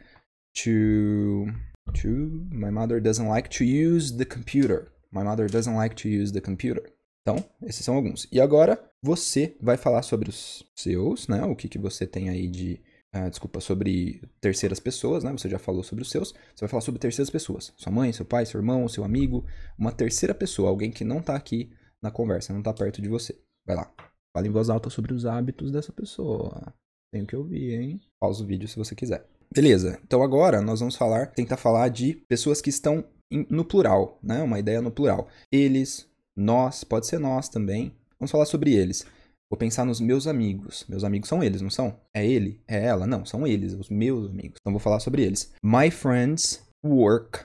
to 0.63 1.47
to 1.93 2.47
my 2.51 2.71
mother 2.71 2.99
doesn't 2.99 3.27
like 3.27 3.49
to 3.57 3.63
use 3.63 4.17
the 4.17 4.25
computer. 4.25 4.91
My 5.11 5.23
mother 5.23 5.47
doesn't 5.47 5.75
like 5.75 5.95
to 5.97 6.09
use 6.09 6.31
the 6.31 6.41
computer. 6.41 6.83
Então, 7.27 7.43
esses 7.61 7.83
são 7.83 7.93
alguns. 7.93 8.25
E 8.31 8.39
agora 8.39 8.81
você 9.03 9.57
vai 9.59 9.75
falar 9.75 10.01
sobre 10.01 10.29
os 10.29 10.65
seus, 10.73 11.27
né? 11.27 11.43
O 11.43 11.57
que, 11.57 11.67
que 11.67 11.77
você 11.77 12.07
tem 12.07 12.29
aí 12.29 12.47
de. 12.47 12.81
Uh, 13.13 13.29
desculpa, 13.29 13.59
sobre 13.59 14.21
terceiras 14.39 14.79
pessoas, 14.79 15.25
né? 15.25 15.33
Você 15.33 15.49
já 15.49 15.59
falou 15.59 15.83
sobre 15.83 16.03
os 16.03 16.09
seus. 16.09 16.29
Você 16.29 16.61
vai 16.61 16.69
falar 16.69 16.79
sobre 16.79 17.01
terceiras 17.01 17.29
pessoas. 17.29 17.73
Sua 17.75 17.91
mãe, 17.91 18.13
seu 18.13 18.23
pai, 18.23 18.45
seu 18.45 18.61
irmão, 18.61 18.87
seu 18.87 19.03
amigo. 19.03 19.45
Uma 19.77 19.91
terceira 19.91 20.33
pessoa, 20.33 20.69
alguém 20.69 20.89
que 20.89 21.03
não 21.03 21.21
tá 21.21 21.35
aqui 21.35 21.69
na 22.01 22.09
conversa, 22.09 22.53
não 22.53 22.63
tá 22.63 22.73
perto 22.73 23.01
de 23.01 23.09
você. 23.09 23.37
Vai 23.65 23.75
lá. 23.75 23.93
Fala 24.33 24.47
em 24.47 24.51
voz 24.51 24.69
alta 24.69 24.89
sobre 24.89 25.13
os 25.13 25.25
hábitos 25.25 25.69
dessa 25.69 25.91
pessoa. 25.91 26.73
Tenho 27.11 27.27
que 27.27 27.35
ouvir, 27.35 27.73
hein? 27.73 28.01
Pausa 28.21 28.41
o 28.41 28.47
vídeo 28.47 28.69
se 28.69 28.77
você 28.77 28.95
quiser. 28.95 29.27
Beleza, 29.53 29.99
então 30.05 30.23
agora 30.23 30.61
nós 30.61 30.79
vamos 30.79 30.95
falar, 30.95 31.27
tentar 31.31 31.57
falar 31.57 31.89
de 31.89 32.13
pessoas 32.29 32.61
que 32.61 32.69
estão 32.69 33.03
no 33.49 33.65
plural, 33.65 34.17
né? 34.23 34.41
Uma 34.41 34.59
ideia 34.59 34.81
no 34.81 34.91
plural. 34.91 35.27
Eles, 35.51 36.06
nós, 36.37 36.83
pode 36.83 37.07
ser 37.07 37.19
nós 37.19 37.49
também. 37.49 37.91
Vamos 38.19 38.31
falar 38.31 38.45
sobre 38.45 38.75
eles. 38.75 39.05
Vou 39.49 39.57
pensar 39.57 39.85
nos 39.85 39.99
meus 39.99 40.27
amigos. 40.27 40.85
Meus 40.87 41.03
amigos 41.03 41.27
são 41.27 41.43
eles, 41.43 41.61
não 41.61 41.69
são? 41.69 41.99
É 42.13 42.25
ele? 42.25 42.61
É 42.67 42.85
ela? 42.85 43.07
Não, 43.07 43.25
são 43.25 43.47
eles, 43.47 43.73
os 43.73 43.89
meus 43.89 44.29
amigos. 44.29 44.59
Então 44.61 44.71
vou 44.71 44.79
falar 44.79 44.99
sobre 44.99 45.23
eles. 45.23 45.51
My 45.63 45.89
friends 45.89 46.63
work 46.85 47.39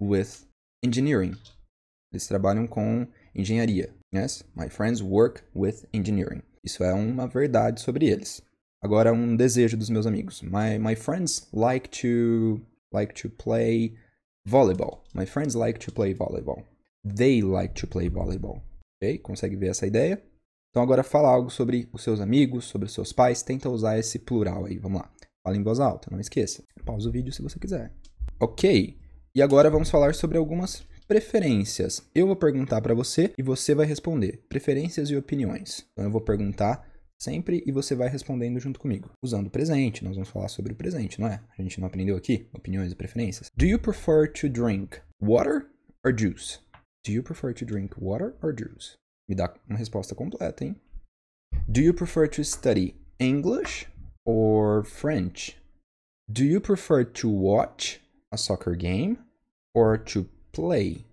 with 0.00 0.46
engineering. 0.84 1.34
Eles 2.12 2.26
trabalham 2.26 2.66
com 2.66 3.06
engenharia. 3.34 3.94
Yes? 4.14 4.44
My 4.54 4.68
friends 4.68 5.00
work 5.00 5.42
with 5.54 5.86
engineering. 5.92 6.42
Isso 6.62 6.84
é 6.84 6.92
uma 6.92 7.26
verdade 7.26 7.80
sobre 7.80 8.06
eles. 8.08 8.42
Agora 8.82 9.12
um 9.12 9.34
desejo 9.34 9.76
dos 9.76 9.88
meus 9.88 10.06
amigos. 10.06 10.42
My 10.42 10.78
my 10.78 10.94
friends 10.94 11.48
like 11.52 11.88
to 12.02 12.60
like 12.92 13.14
to 13.22 13.30
play 13.30 13.96
volleyball. 14.46 15.02
My 15.14 15.24
friends 15.24 15.54
like 15.54 15.78
to 15.80 15.90
play 15.92 16.14
volleyball. 16.14 16.64
They 17.04 17.42
like 17.42 17.74
to 17.80 17.86
play 17.86 18.08
volleyball. 18.08 18.62
Ok? 18.96 19.18
Consegue 19.18 19.56
ver 19.56 19.68
essa 19.68 19.86
ideia? 19.86 20.22
Então 20.70 20.82
agora 20.82 21.04
fala 21.04 21.28
algo 21.28 21.50
sobre 21.50 21.88
os 21.92 22.02
seus 22.02 22.20
amigos, 22.20 22.64
sobre 22.64 22.86
os 22.86 22.92
seus 22.92 23.12
pais. 23.12 23.42
Tenta 23.42 23.68
usar 23.68 23.98
esse 23.98 24.18
plural 24.18 24.64
aí. 24.64 24.78
Vamos 24.78 25.00
lá. 25.00 25.10
Fala 25.44 25.56
em 25.56 25.62
voz 25.62 25.78
alta, 25.78 26.08
não 26.10 26.18
esqueça. 26.18 26.64
Pausa 26.84 27.08
o 27.08 27.12
vídeo 27.12 27.32
se 27.32 27.42
você 27.42 27.58
quiser. 27.58 27.92
Ok. 28.40 28.98
E 29.34 29.42
agora 29.42 29.70
vamos 29.70 29.90
falar 29.90 30.14
sobre 30.14 30.38
algumas 30.38 30.86
preferências. 31.06 32.02
Eu 32.14 32.26
vou 32.26 32.36
perguntar 32.36 32.80
para 32.80 32.94
você 32.94 33.32
e 33.36 33.42
você 33.42 33.74
vai 33.74 33.86
responder. 33.86 34.42
Preferências 34.48 35.10
e 35.10 35.16
opiniões. 35.16 35.86
Então 35.92 36.04
eu 36.04 36.10
vou 36.10 36.20
perguntar 36.20 36.88
sempre 37.20 37.62
e 37.66 37.72
você 37.72 37.94
vai 37.94 38.08
respondendo 38.08 38.58
junto 38.58 38.80
comigo. 38.80 39.10
Usando 39.22 39.46
o 39.46 39.50
presente, 39.50 40.02
nós 40.02 40.14
vamos 40.14 40.28
falar 40.28 40.48
sobre 40.48 40.72
o 40.72 40.76
presente, 40.76 41.20
não 41.20 41.28
é? 41.28 41.40
A 41.58 41.62
gente 41.62 41.78
não 41.78 41.86
aprendeu 41.86 42.16
aqui 42.16 42.48
opiniões 42.52 42.92
e 42.92 42.96
preferências. 42.96 43.50
Do 43.56 43.66
you 43.66 43.78
prefer 43.78 44.32
to 44.32 44.48
drink 44.48 44.98
water 45.22 45.66
or 46.04 46.16
juice? 46.16 46.63
Do 47.04 47.12
you 47.12 47.22
prefer 47.22 47.52
to 47.52 47.66
drink 47.66 47.92
water 47.98 48.34
or 48.42 48.54
juice? 48.54 48.96
Me 49.28 49.36
dá 49.36 49.52
uma 49.68 49.78
resposta 49.78 50.14
completa, 50.14 50.64
hein? 50.64 50.76
Do 51.70 51.82
you 51.82 51.92
prefer 51.92 52.26
to 52.28 52.42
study 52.42 52.94
English 53.18 53.86
or 54.24 54.82
French? 54.84 55.58
Do 56.32 56.46
you 56.46 56.60
prefer 56.60 57.04
to 57.04 57.28
watch 57.28 58.00
a 58.32 58.38
soccer 58.38 58.74
game 58.74 59.18
or 59.74 59.98
to 59.98 60.28
play? 60.52 61.04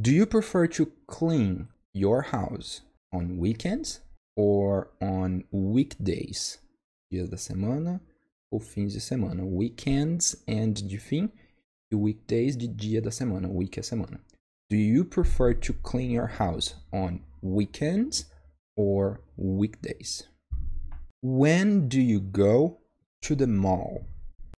Do 0.00 0.12
you 0.12 0.26
prefer 0.26 0.68
to 0.68 0.92
clean 1.08 1.68
your 1.92 2.22
house 2.22 2.82
on 3.12 3.38
weekends 3.38 4.00
or 4.36 4.90
on 5.00 5.42
weekdays? 5.50 6.58
Dias 7.10 7.28
da 7.28 7.36
semana 7.36 8.00
ou 8.52 8.60
fins 8.60 8.92
de 8.92 9.00
semana. 9.00 9.44
Weekends 9.44 10.36
and 10.46 10.74
de 10.86 10.98
fim 10.98 11.32
e 11.90 11.96
weekdays 11.96 12.56
de 12.56 12.68
dia 12.68 13.02
da 13.02 13.10
semana. 13.10 13.48
Week 13.48 13.76
é 13.76 13.82
semana. 13.82 14.20
Do 14.68 14.76
you 14.76 15.04
prefer 15.04 15.54
to 15.54 15.72
clean 15.72 16.10
your 16.10 16.26
house 16.26 16.74
on 16.92 17.20
weekends 17.40 18.24
or 18.76 19.20
weekdays? 19.36 20.24
When 21.22 21.86
do 21.86 22.00
you 22.00 22.18
go 22.18 22.78
to 23.22 23.36
the 23.36 23.46
mall? 23.46 24.04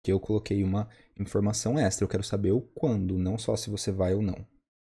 Que 0.02 0.10
eu 0.10 0.18
coloquei 0.18 0.64
uma 0.64 0.88
informação 1.20 1.78
extra. 1.78 2.04
Eu 2.04 2.08
quero 2.08 2.24
saber 2.24 2.52
o 2.52 2.62
quando, 2.62 3.18
não 3.18 3.36
só 3.36 3.54
se 3.54 3.68
você 3.68 3.92
vai 3.92 4.14
ou 4.14 4.22
não. 4.22 4.46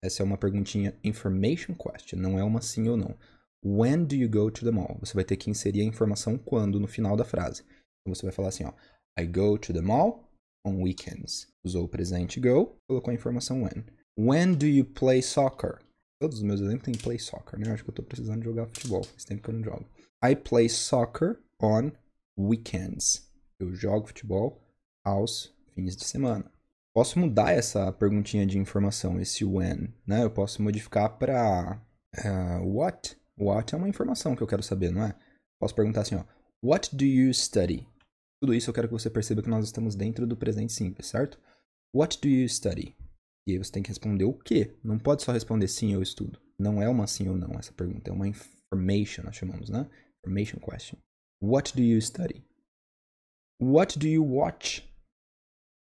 Essa 0.04 0.22
é 0.22 0.26
uma 0.26 0.38
perguntinha 0.38 0.94
information 1.02 1.74
question, 1.76 2.20
não 2.20 2.38
é 2.38 2.44
uma 2.44 2.62
sim 2.62 2.90
ou 2.90 2.98
não. 2.98 3.18
When 3.64 4.04
do 4.04 4.16
you 4.16 4.30
go 4.30 4.52
to 4.52 4.66
the 4.66 4.72
mall? 4.72 4.98
Você 5.00 5.14
vai 5.14 5.24
ter 5.24 5.38
que 5.38 5.50
inserir 5.50 5.80
a 5.80 5.86
informação 5.86 6.38
quando 6.38 6.78
no 6.78 6.88
final 6.90 7.16
da 7.16 7.24
frase. 7.24 7.64
Então 8.02 8.14
você 8.14 8.26
vai 8.26 8.34
falar 8.34 8.50
assim, 8.50 8.66
ó. 8.66 8.74
I 9.18 9.26
go 9.26 9.58
to 9.58 9.72
the 9.72 9.80
mall 9.80 10.30
on 10.68 10.82
weekends. 10.82 11.48
Usou 11.64 11.86
o 11.86 11.90
presente 11.90 12.38
go, 12.42 12.76
colocou 12.86 13.12
a 13.12 13.16
informação 13.16 13.64
when. 13.64 13.86
When 14.18 14.56
do 14.56 14.66
you 14.66 14.86
play 14.86 15.22
soccer? 15.22 15.80
Todos 16.20 16.38
os 16.38 16.44
meus 16.44 16.62
exemplos 16.62 16.86
têm 16.86 16.98
play 16.98 17.20
soccer, 17.20 17.60
né? 17.60 17.72
Acho 17.72 17.84
que 17.84 17.90
eu 17.90 17.94
tô 17.96 18.04
precisando 18.04 18.44
jogar 18.44 18.68
futebol. 18.68 19.04
Faz 19.04 19.26
tempo 19.26 19.42
que 19.42 19.50
eu 19.50 19.54
não 19.54 19.64
jogo. 19.64 19.86
I 20.24 20.36
play 20.36 20.70
soccer 20.70 21.38
on 21.62 21.92
weekends. 22.38 23.30
Eu 23.60 23.74
jogo 23.74 24.08
futebol 24.08 24.62
aos 25.04 25.54
fins 25.74 25.96
de 25.96 26.06
semana. 26.06 26.50
Posso 26.94 27.20
mudar 27.20 27.52
essa 27.52 27.92
perguntinha 27.92 28.46
de 28.46 28.58
informação, 28.58 29.20
esse 29.20 29.44
when, 29.44 29.94
né? 30.08 30.24
Eu 30.24 30.32
posso 30.32 30.64
modificar 30.64 31.18
para 31.18 31.82
uh, 32.18 32.66
what. 32.66 33.18
What 33.38 33.76
é 33.76 33.78
uma 33.78 33.90
informação 33.90 34.34
que 34.34 34.42
eu 34.42 34.48
quero 34.48 34.64
saber, 34.64 34.92
não 34.94 35.04
é? 35.04 35.14
Posso 35.60 35.76
perguntar 35.76 36.02
assim, 36.02 36.16
ó. 36.16 36.24
What 36.64 36.96
do 36.96 37.04
you 37.04 37.34
study? 37.34 37.86
Tudo 38.42 38.54
isso 38.54 38.70
eu 38.70 38.74
quero 38.74 38.88
que 38.88 38.94
você 38.94 39.10
perceba 39.10 39.42
que 39.42 39.50
nós 39.50 39.66
estamos 39.66 39.94
dentro 39.94 40.26
do 40.26 40.38
presente 40.38 40.72
simples, 40.72 41.08
certo? 41.08 41.38
What 41.94 42.22
do 42.22 42.30
you 42.30 42.48
study? 42.48 42.96
E 43.48 43.52
aí 43.52 43.58
você 43.58 43.72
tem 43.72 43.84
que 43.84 43.90
responder 43.90 44.24
o 44.24 44.34
quê? 44.34 44.76
Não 44.84 44.98
pode 44.98 45.24
só 45.24 45.32
responder 45.32 45.68
sim, 45.68 45.94
eu 45.94 46.02
estudo. 46.02 46.42
Não 46.58 46.82
é 46.82 46.90
uma 46.90 47.06
sim 47.06 47.28
ou 47.30 47.38
não 47.38 47.52
essa 47.60 47.72
pergunta, 47.74 48.10
é 48.10 48.14
uma 48.14 48.28
information, 48.28 49.24
nós 49.24 49.36
chamamos, 49.36 49.70
né? 49.70 49.90
Information 50.20 50.60
question. 50.60 50.98
What 51.42 51.76
do 51.76 51.84
you 51.84 52.02
study? 52.02 52.44
What 53.62 54.00
do 54.00 54.08
you 54.08 54.26
watch? 54.26 54.84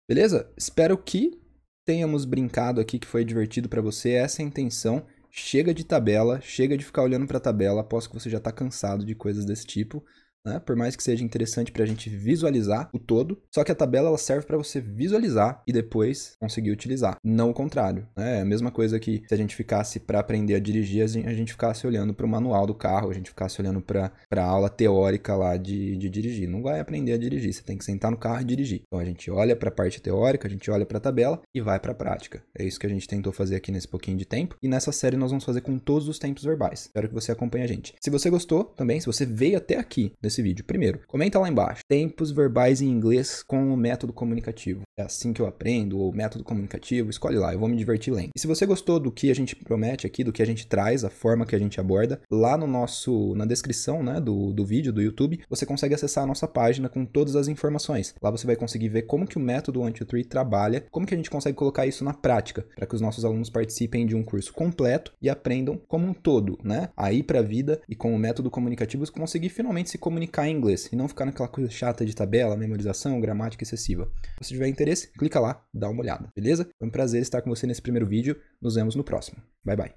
Beleza? 0.07 0.53
Espero 0.55 0.97
que 0.97 1.41
tenhamos 1.85 2.25
brincado 2.25 2.79
aqui, 2.79 2.99
que 2.99 3.07
foi 3.07 3.25
divertido 3.25 3.67
para 3.67 3.81
você. 3.81 4.11
Essa 4.11 4.41
é 4.41 4.45
a 4.45 4.47
intenção. 4.47 5.07
Chega 5.31 5.73
de 5.73 5.83
tabela, 5.83 6.39
chega 6.41 6.77
de 6.77 6.85
ficar 6.85 7.03
olhando 7.03 7.27
para 7.27 7.37
a 7.37 7.41
tabela. 7.41 7.81
Aposto 7.81 8.09
que 8.09 8.19
você 8.19 8.29
já 8.29 8.37
está 8.37 8.51
cansado 8.51 9.05
de 9.05 9.15
coisas 9.15 9.45
desse 9.45 9.65
tipo 9.65 10.03
né? 10.47 10.59
Por 10.59 10.75
mais 10.75 10.95
que 10.95 11.03
seja 11.03 11.23
interessante 11.23 11.71
para 11.71 11.83
a 11.83 11.87
gente 11.87 12.09
visualizar 12.09 12.89
o 12.93 12.99
todo, 12.99 13.41
só 13.53 13.63
que 13.63 13.71
a 13.71 13.75
tabela 13.75 14.07
ela 14.07 14.17
serve 14.17 14.45
para 14.45 14.57
você 14.57 14.79
visualizar 14.79 15.61
e 15.67 15.73
depois 15.73 16.35
conseguir 16.39 16.71
utilizar, 16.71 17.17
não 17.23 17.49
o 17.49 17.53
contrário. 17.53 18.07
Né? 18.15 18.37
É 18.37 18.41
a 18.41 18.45
mesma 18.45 18.71
coisa 18.71 18.99
que 18.99 19.23
se 19.27 19.33
a 19.33 19.37
gente 19.37 19.55
ficasse 19.55 19.99
para 19.99 20.19
aprender 20.19 20.55
a 20.55 20.59
dirigir, 20.59 21.03
a 21.03 21.07
gente 21.07 21.51
ficasse 21.51 21.85
olhando 21.85 22.13
para 22.13 22.25
o 22.25 22.29
manual 22.29 22.65
do 22.65 22.73
carro, 22.73 23.09
a 23.09 23.13
gente 23.13 23.29
ficasse 23.29 23.61
olhando 23.61 23.81
para 23.81 24.11
a 24.31 24.41
aula 24.41 24.69
teórica 24.69 25.35
lá 25.35 25.57
de, 25.57 25.97
de 25.97 26.09
dirigir. 26.09 26.47
Não 26.47 26.61
vai 26.61 26.79
aprender 26.79 27.13
a 27.13 27.17
dirigir, 27.17 27.53
você 27.53 27.63
tem 27.63 27.77
que 27.77 27.85
sentar 27.85 28.11
no 28.11 28.17
carro 28.17 28.41
e 28.41 28.45
dirigir. 28.45 28.83
Então 28.87 28.99
a 28.99 29.05
gente 29.05 29.29
olha 29.29 29.55
para 29.55 29.69
a 29.69 29.71
parte 29.71 30.01
teórica, 30.01 30.47
a 30.47 30.51
gente 30.51 30.69
olha 30.71 30.85
para 30.85 30.97
a 30.97 31.01
tabela 31.01 31.41
e 31.53 31.61
vai 31.61 31.79
para 31.79 31.91
a 31.91 31.95
prática. 31.95 32.41
É 32.57 32.63
isso 32.63 32.79
que 32.79 32.85
a 32.85 32.89
gente 32.89 33.07
tentou 33.07 33.33
fazer 33.33 33.55
aqui 33.55 33.71
nesse 33.71 33.87
pouquinho 33.87 34.17
de 34.17 34.25
tempo. 34.25 34.55
E 34.61 34.67
nessa 34.67 34.91
série 34.91 35.17
nós 35.17 35.31
vamos 35.31 35.43
fazer 35.43 35.61
com 35.61 35.77
todos 35.77 36.07
os 36.07 36.19
tempos 36.19 36.43
verbais. 36.43 36.81
Espero 36.81 37.07
que 37.07 37.13
você 37.13 37.31
acompanhe 37.31 37.63
a 37.63 37.67
gente. 37.67 37.93
Se 37.99 38.09
você 38.09 38.29
gostou 38.29 38.63
também, 38.63 38.99
se 38.99 39.05
você 39.05 39.25
veio 39.25 39.57
até 39.57 39.77
aqui 39.77 40.13
nesse 40.21 40.36
vídeo, 40.41 40.65
primeiro, 40.65 40.99
comenta 41.07 41.39
lá 41.39 41.49
embaixo. 41.49 41.81
Tempos 41.87 42.31
verbais 42.31 42.81
em 42.81 42.89
inglês 42.89 43.43
com 43.43 43.73
o 43.73 43.77
método 43.77 44.13
comunicativo. 44.13 44.81
É 44.97 45.03
assim 45.03 45.33
que 45.33 45.41
eu 45.41 45.47
aprendo, 45.47 45.99
ou 45.99 46.13
método 46.13 46.43
comunicativo, 46.43 47.09
escolhe 47.09 47.37
lá, 47.37 47.53
eu 47.53 47.59
vou 47.59 47.69
me 47.69 47.75
divertir 47.75 48.13
lendo. 48.13 48.31
E 48.35 48.39
se 48.39 48.47
você 48.47 48.65
gostou 48.65 48.99
do 48.99 49.11
que 49.11 49.29
a 49.29 49.35
gente 49.35 49.55
promete 49.55 50.07
aqui, 50.07 50.23
do 50.23 50.31
que 50.31 50.41
a 50.41 50.45
gente 50.45 50.67
traz, 50.67 51.03
a 51.03 51.09
forma 51.09 51.45
que 51.45 51.55
a 51.55 51.59
gente 51.59 51.79
aborda, 51.79 52.21
lá 52.31 52.57
no 52.57 52.67
nosso, 52.67 53.35
na 53.35 53.45
descrição, 53.45 54.01
né, 54.03 54.19
do, 54.19 54.53
do 54.53 54.65
vídeo 54.65 54.93
do 54.93 55.01
YouTube, 55.01 55.39
você 55.49 55.65
consegue 55.65 55.93
acessar 55.93 56.23
a 56.23 56.27
nossa 56.27 56.47
página 56.47 56.89
com 56.89 57.05
todas 57.05 57.35
as 57.35 57.47
informações. 57.47 58.15
Lá 58.21 58.31
você 58.31 58.47
vai 58.47 58.55
conseguir 58.55 58.89
ver 58.89 59.03
como 59.03 59.27
que 59.27 59.37
o 59.37 59.41
método 59.41 59.79
123 59.79 60.25
trabalha, 60.25 60.85
como 60.91 61.05
que 61.05 61.13
a 61.13 61.17
gente 61.17 61.29
consegue 61.29 61.57
colocar 61.57 61.85
isso 61.85 62.03
na 62.03 62.13
prática, 62.13 62.65
para 62.75 62.85
que 62.85 62.95
os 62.95 63.01
nossos 63.01 63.25
alunos 63.25 63.49
participem 63.49 64.05
de 64.05 64.15
um 64.15 64.23
curso 64.23 64.53
completo 64.53 65.13
e 65.21 65.29
aprendam 65.29 65.79
como 65.87 66.07
um 66.07 66.13
todo, 66.13 66.57
né, 66.63 66.89
aí 66.95 67.23
para 67.23 67.39
a 67.39 67.43
vida 67.43 67.81
e 67.87 67.95
com 67.95 68.13
o 68.13 68.19
método 68.19 68.49
comunicativo 68.49 69.05
conseguir 69.11 69.49
finalmente 69.49 69.89
se 69.89 69.97
comunicar 69.97 70.26
em 70.47 70.55
inglês 70.55 70.89
e 70.91 70.95
não 70.95 71.07
ficar 71.07 71.25
naquela 71.25 71.47
coisa 71.47 71.69
chata 71.69 72.05
de 72.05 72.15
tabela, 72.15 72.55
memorização, 72.55 73.19
gramática 73.19 73.63
excessiva. 73.63 74.09
Se 74.41 74.49
tiver 74.49 74.67
interesse, 74.67 75.11
clica 75.13 75.39
lá, 75.39 75.63
dá 75.73 75.89
uma 75.89 76.01
olhada, 76.01 76.29
beleza? 76.35 76.67
Foi 76.77 76.87
um 76.87 76.91
prazer 76.91 77.21
estar 77.21 77.41
com 77.41 77.49
você 77.49 77.65
nesse 77.65 77.81
primeiro 77.81 78.05
vídeo. 78.05 78.35
Nos 78.61 78.75
vemos 78.75 78.95
no 78.95 79.03
próximo. 79.03 79.37
Bye 79.63 79.75
bye. 79.75 79.91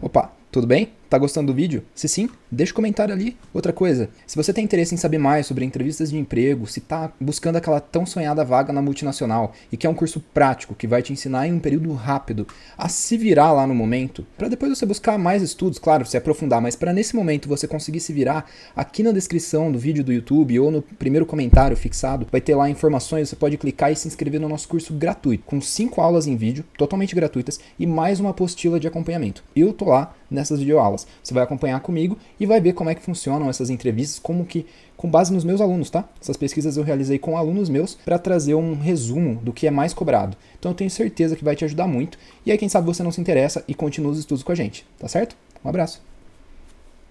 Opa, 0.00 0.32
tudo 0.50 0.66
bem? 0.66 1.03
Tá 1.14 1.18
gostando 1.18 1.52
do 1.52 1.54
vídeo? 1.54 1.84
Se 1.94 2.08
sim, 2.08 2.28
deixa 2.50 2.72
um 2.72 2.74
comentário 2.74 3.14
ali. 3.14 3.36
Outra 3.52 3.72
coisa, 3.72 4.10
se 4.26 4.34
você 4.34 4.52
tem 4.52 4.64
interesse 4.64 4.96
em 4.96 4.98
saber 4.98 5.18
mais 5.18 5.46
sobre 5.46 5.64
entrevistas 5.64 6.10
de 6.10 6.18
emprego, 6.18 6.66
se 6.66 6.80
tá 6.80 7.12
buscando 7.20 7.54
aquela 7.54 7.78
tão 7.78 8.04
sonhada 8.04 8.44
vaga 8.44 8.72
na 8.72 8.82
multinacional 8.82 9.52
e 9.70 9.76
quer 9.76 9.88
um 9.88 9.94
curso 9.94 10.18
prático 10.18 10.74
que 10.74 10.88
vai 10.88 11.02
te 11.02 11.12
ensinar 11.12 11.46
em 11.46 11.52
um 11.52 11.60
período 11.60 11.92
rápido 11.92 12.48
a 12.76 12.88
se 12.88 13.16
virar 13.16 13.52
lá 13.52 13.64
no 13.64 13.76
momento, 13.76 14.26
para 14.36 14.48
depois 14.48 14.76
você 14.76 14.84
buscar 14.84 15.16
mais 15.16 15.40
estudos, 15.40 15.78
claro, 15.78 16.04
se 16.04 16.16
aprofundar, 16.16 16.60
mas 16.60 16.74
para 16.74 16.92
nesse 16.92 17.14
momento 17.14 17.48
você 17.48 17.68
conseguir 17.68 18.00
se 18.00 18.12
virar, 18.12 18.50
aqui 18.74 19.04
na 19.04 19.12
descrição 19.12 19.70
do 19.70 19.78
vídeo 19.78 20.02
do 20.02 20.12
YouTube 20.12 20.58
ou 20.58 20.68
no 20.72 20.82
primeiro 20.82 21.24
comentário 21.24 21.76
fixado, 21.76 22.26
vai 22.28 22.40
ter 22.40 22.56
lá 22.56 22.68
informações, 22.68 23.28
você 23.28 23.36
pode 23.36 23.56
clicar 23.56 23.92
e 23.92 23.94
se 23.94 24.08
inscrever 24.08 24.40
no 24.40 24.48
nosso 24.48 24.66
curso 24.66 24.92
gratuito, 24.92 25.44
com 25.46 25.60
cinco 25.60 26.00
aulas 26.00 26.26
em 26.26 26.34
vídeo, 26.34 26.64
totalmente 26.76 27.14
gratuitas 27.14 27.60
e 27.78 27.86
mais 27.86 28.18
uma 28.18 28.30
apostila 28.30 28.80
de 28.80 28.88
acompanhamento. 28.88 29.44
Eu 29.54 29.72
tô 29.72 29.84
lá 29.84 30.12
nessas 30.28 30.58
videoaulas. 30.58 31.03
Você 31.22 31.34
vai 31.34 31.42
acompanhar 31.42 31.80
comigo 31.80 32.18
e 32.38 32.46
vai 32.46 32.60
ver 32.60 32.72
como 32.72 32.90
é 32.90 32.94
que 32.94 33.02
funcionam 33.02 33.48
essas 33.48 33.70
entrevistas, 33.70 34.18
como 34.18 34.44
que 34.44 34.66
com 34.96 35.10
base 35.10 35.32
nos 35.32 35.44
meus 35.44 35.60
alunos, 35.60 35.90
tá? 35.90 36.08
Essas 36.20 36.36
pesquisas 36.36 36.76
eu 36.76 36.84
realizei 36.84 37.18
com 37.18 37.36
alunos 37.36 37.68
meus 37.68 37.94
para 37.94 38.18
trazer 38.18 38.54
um 38.54 38.74
resumo 38.78 39.36
do 39.36 39.52
que 39.52 39.66
é 39.66 39.70
mais 39.70 39.92
cobrado. 39.92 40.36
Então 40.58 40.70
eu 40.70 40.76
tenho 40.76 40.90
certeza 40.90 41.36
que 41.36 41.44
vai 41.44 41.56
te 41.56 41.64
ajudar 41.64 41.86
muito. 41.86 42.18
E 42.46 42.52
aí 42.52 42.58
quem 42.58 42.68
sabe 42.68 42.86
você 42.86 43.02
não 43.02 43.12
se 43.12 43.20
interessa 43.20 43.64
e 43.66 43.74
continua 43.74 44.12
os 44.12 44.18
estudos 44.18 44.42
com 44.42 44.52
a 44.52 44.54
gente, 44.54 44.86
tá 44.98 45.08
certo? 45.08 45.36
Um 45.64 45.68
abraço. 45.68 46.00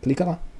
Clica 0.02 0.26
lá. 0.26 0.53